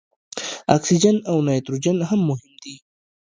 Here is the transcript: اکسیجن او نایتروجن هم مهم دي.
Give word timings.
اکسیجن 0.75 1.17
او 1.29 1.37
نایتروجن 1.47 1.97
هم 2.09 2.21
مهم 2.29 2.53
دي. 2.63 2.75